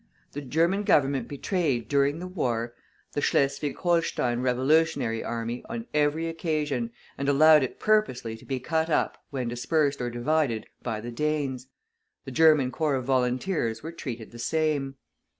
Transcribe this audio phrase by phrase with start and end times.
[0.31, 2.73] The German Government betrayed, during the war,
[3.11, 6.89] the Schleswig Holstein revolutionary army on every occasion,
[7.19, 11.67] and allowed it purposely to be cut up, when dispersed or divided, by the Danes.
[12.25, 14.95] The German corps of volunteers were treated the same.